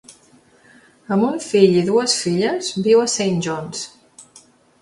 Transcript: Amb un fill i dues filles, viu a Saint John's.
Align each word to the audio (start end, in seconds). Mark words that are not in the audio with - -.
Amb 1.15 1.25
un 1.27 1.37
fill 1.49 1.77
i 1.81 1.85
dues 1.91 2.15
filles, 2.23 2.73
viu 2.89 3.05
a 3.05 3.13
Saint 3.17 3.39
John's. 3.49 3.85